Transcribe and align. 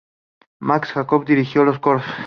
Max 0.61 0.93
Jacob 0.95 1.25
dirigió 1.27 1.63
los 1.63 1.77
coros. 1.77 2.03